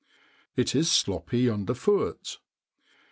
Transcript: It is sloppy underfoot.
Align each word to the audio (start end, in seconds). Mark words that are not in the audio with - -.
It 0.55 0.73
is 0.73 0.91
sloppy 0.91 1.47
underfoot. 1.47 2.39